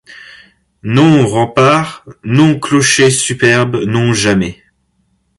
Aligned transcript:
Non, 0.81 1.27
remparts, 1.27 2.03
non, 2.23 2.59
clochers 2.59 3.11
superbes, 3.11 3.83
non 3.85 4.13
jamais 4.13 4.63